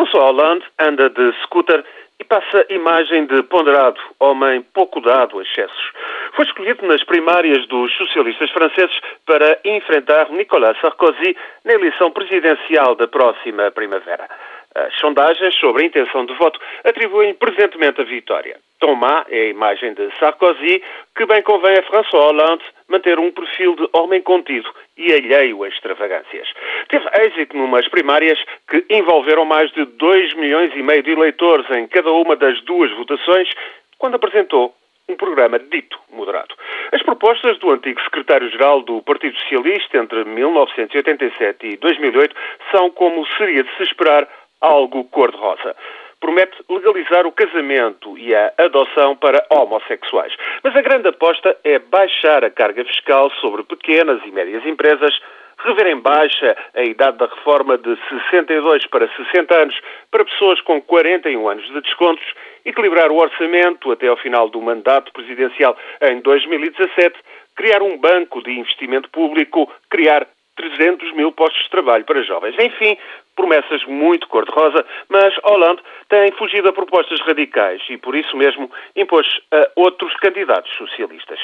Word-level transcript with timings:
François 0.00 0.30
Hollande 0.30 0.64
anda 0.78 1.10
de 1.10 1.30
scooter 1.42 1.84
e 2.18 2.24
passa 2.24 2.64
imagem 2.70 3.26
de 3.26 3.42
ponderado, 3.42 4.00
homem 4.18 4.62
pouco 4.72 4.98
dado 4.98 5.38
a 5.38 5.42
excessos. 5.42 5.92
Foi 6.34 6.46
escolhido 6.46 6.86
nas 6.86 7.04
primárias 7.04 7.66
dos 7.66 7.94
socialistas 7.98 8.50
franceses 8.50 8.98
para 9.26 9.58
enfrentar 9.62 10.30
Nicolas 10.30 10.80
Sarkozy 10.80 11.36
na 11.66 11.74
eleição 11.74 12.10
presidencial 12.12 12.94
da 12.94 13.06
próxima 13.06 13.70
primavera. 13.72 14.26
As 14.74 14.94
sondagens 14.98 15.54
sobre 15.56 15.82
a 15.82 15.86
intenção 15.86 16.24
de 16.24 16.34
voto 16.34 16.60
atribuem 16.84 17.34
presentemente 17.34 18.00
a 18.00 18.04
vitória. 18.04 18.56
Tão 18.78 18.94
má 18.94 19.26
é 19.28 19.42
a 19.42 19.48
imagem 19.48 19.94
de 19.94 20.10
Sarkozy 20.18 20.82
que 21.16 21.26
bem 21.26 21.42
convém 21.42 21.76
a 21.76 21.82
François 21.82 22.24
Hollande 22.24 22.64
manter 22.88 23.18
um 23.18 23.30
perfil 23.30 23.74
de 23.74 23.88
homem 23.92 24.22
contido 24.22 24.72
e 24.96 25.12
alheio 25.12 25.64
a 25.64 25.68
extravagâncias. 25.68 26.48
Teve 26.88 27.04
êxito 27.20 27.56
numas 27.56 27.88
primárias 27.88 28.38
que 28.68 28.84
envolveram 28.88 29.44
mais 29.44 29.70
de 29.72 29.84
2 29.84 30.34
milhões 30.34 30.72
e 30.74 30.82
meio 30.82 31.02
de 31.02 31.10
eleitores 31.10 31.68
em 31.70 31.86
cada 31.88 32.10
uma 32.12 32.36
das 32.36 32.60
duas 32.62 32.90
votações, 32.92 33.50
quando 33.98 34.14
apresentou 34.14 34.74
um 35.08 35.16
programa 35.16 35.58
dito 35.58 35.98
moderado. 36.12 36.54
As 36.92 37.02
propostas 37.02 37.58
do 37.58 37.70
antigo 37.70 38.00
secretário-geral 38.02 38.82
do 38.82 39.02
Partido 39.02 39.36
Socialista 39.38 39.98
entre 39.98 40.24
1987 40.24 41.66
e 41.66 41.76
2008 41.76 42.34
são, 42.70 42.90
como 42.90 43.26
seria 43.36 43.64
de 43.64 43.76
se 43.76 43.82
esperar, 43.82 44.28
algo 44.60 45.04
cor-de-rosa 45.04 45.74
promete 46.20 46.54
legalizar 46.68 47.26
o 47.26 47.32
casamento 47.32 48.16
e 48.18 48.34
a 48.34 48.52
adoção 48.58 49.16
para 49.16 49.44
homossexuais. 49.50 50.34
Mas 50.62 50.76
a 50.76 50.82
grande 50.82 51.08
aposta 51.08 51.56
é 51.64 51.78
baixar 51.78 52.44
a 52.44 52.50
carga 52.50 52.84
fiscal 52.84 53.30
sobre 53.40 53.62
pequenas 53.62 54.20
e 54.24 54.30
médias 54.30 54.64
empresas, 54.66 55.18
rever 55.64 55.88
em 55.88 55.96
baixa 55.96 56.56
a 56.74 56.82
idade 56.82 57.18
da 57.18 57.26
reforma 57.26 57.76
de 57.76 57.96
62 58.28 58.86
para 58.86 59.08
60 59.08 59.54
anos 59.54 59.80
para 60.10 60.24
pessoas 60.24 60.60
com 60.60 60.80
41 60.80 61.48
anos 61.48 61.66
de 61.66 61.80
descontos, 61.80 62.24
equilibrar 62.64 63.10
o 63.10 63.16
orçamento 63.16 63.90
até 63.90 64.08
ao 64.08 64.16
final 64.16 64.48
do 64.48 64.60
mandato 64.60 65.12
presidencial 65.12 65.76
em 66.02 66.20
2017, 66.20 67.18
criar 67.56 67.82
um 67.82 67.98
banco 67.98 68.42
de 68.42 68.52
investimento 68.52 69.08
público, 69.10 69.70
criar 69.90 70.26
300 70.60 71.12
mil 71.14 71.32
postos 71.32 71.62
de 71.62 71.70
trabalho 71.70 72.04
para 72.04 72.22
jovens. 72.22 72.54
Enfim, 72.58 72.98
promessas 73.34 73.82
muito 73.86 74.28
cor-de-rosa, 74.28 74.84
mas 75.08 75.34
Hollande 75.42 75.80
tem 76.08 76.30
fugido 76.32 76.68
a 76.68 76.72
propostas 76.72 77.18
radicais 77.20 77.80
e, 77.88 77.96
por 77.96 78.14
isso 78.14 78.36
mesmo, 78.36 78.70
impôs 78.94 79.26
a 79.50 79.70
outros 79.76 80.14
candidatos 80.16 80.70
socialistas. 80.76 81.38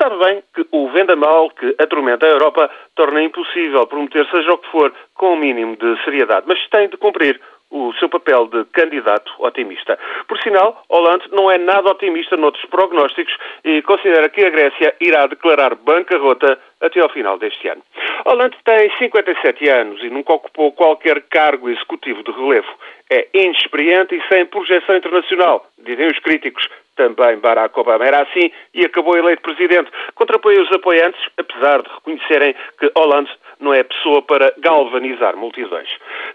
Sabe 0.00 0.24
bem 0.24 0.42
que 0.54 0.64
o 0.70 0.88
vendamal 0.90 1.50
que 1.50 1.74
atormenta 1.80 2.26
a 2.26 2.30
Europa 2.30 2.70
torna 2.94 3.22
impossível 3.22 3.86
prometer 3.86 4.24
seja 4.30 4.52
o 4.52 4.58
que 4.58 4.70
for 4.70 4.92
com 5.14 5.30
o 5.30 5.32
um 5.32 5.36
mínimo 5.36 5.76
de 5.76 6.04
seriedade, 6.04 6.46
mas 6.46 6.64
tem 6.68 6.88
de 6.88 6.96
cumprir 6.96 7.40
o 7.70 7.92
seu 7.94 8.08
papel 8.08 8.46
de 8.46 8.64
candidato 8.66 9.32
otimista. 9.38 9.98
Por 10.26 10.38
sinal, 10.42 10.82
Hollande 10.90 11.24
não 11.30 11.50
é 11.50 11.58
nada 11.58 11.90
otimista 11.90 12.36
noutros 12.36 12.64
prognósticos 12.66 13.36
e 13.64 13.80
considera 13.82 14.28
que 14.28 14.44
a 14.44 14.50
Grécia 14.50 14.94
irá 15.00 15.26
declarar 15.26 15.74
bancarrota 15.76 16.58
até 16.80 17.00
ao 17.00 17.08
final 17.10 17.38
deste 17.38 17.68
ano. 17.68 17.82
Hollande 18.26 18.56
tem 18.64 18.90
57 18.98 19.68
anos 19.68 20.02
e 20.02 20.10
nunca 20.10 20.32
ocupou 20.32 20.72
qualquer 20.72 21.22
cargo 21.30 21.68
executivo 21.68 22.22
de 22.24 22.32
relevo. 22.32 22.68
É 23.10 23.28
inexperiente 23.34 24.14
e 24.14 24.28
sem 24.28 24.46
projeção 24.46 24.96
internacional, 24.96 25.66
dizem 25.78 26.06
os 26.06 26.18
críticos. 26.20 26.68
Também 26.96 27.38
Barack 27.38 27.78
Obama 27.78 28.04
era 28.04 28.22
assim 28.22 28.50
e 28.74 28.84
acabou 28.84 29.16
eleito 29.16 29.42
presidente. 29.42 29.90
Contrapõe 30.14 30.60
os 30.60 30.70
apoiantes, 30.72 31.20
apesar 31.38 31.82
de 31.82 31.88
reconhecerem 31.88 32.54
que 32.78 32.92
Hollande 32.96 33.30
não 33.60 33.74
é 33.74 33.82
pessoa 33.82 34.22
para 34.22 34.52
galvanizar 34.58 35.36
multidões. 35.36 35.88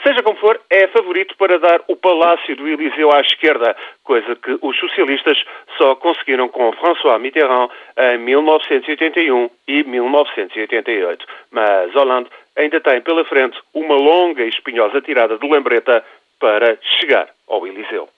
Seja 0.04 0.22
como 0.22 0.38
for, 0.38 0.59
é 0.70 0.88
favorito 0.88 1.36
para 1.38 1.58
dar 1.59 1.82
o 1.88 1.95
Palácio 1.95 2.56
do 2.56 2.67
Eliseu 2.67 3.12
à 3.12 3.22
esquerda, 3.22 3.76
coisa 4.04 4.36
que 4.36 4.58
os 4.62 4.78
socialistas 4.78 5.38
só 5.78 5.95
conseguiram 5.95 6.48
com 6.48 6.72
François 6.73 7.20
Mitterrand 7.20 7.70
em 7.98 8.17
1981 8.20 9.50
e 9.67 9.83
1988. 9.83 11.26
Mas 11.52 11.94
Hollande 11.94 12.30
ainda 12.55 12.80
tem 12.80 13.02
pela 13.02 13.26
frente 13.26 13.60
uma 13.73 13.95
longa 13.95 14.44
e 14.44 14.49
espinhosa 14.49 15.02
tirada 15.02 15.38
de 15.38 15.48
lembreta 15.48 16.04
para 16.39 16.78
chegar 16.99 17.28
ao 17.48 17.66
Eliseu. 17.66 18.10